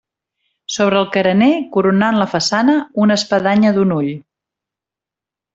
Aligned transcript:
Sobre 0.75 0.97
el 1.01 1.11
carener, 1.15 1.49
coronant 1.75 2.17
la 2.21 2.27
façana, 2.33 2.77
una 3.05 3.21
espadanya 3.21 3.77
d'un 3.79 3.97
ull. 4.01 4.13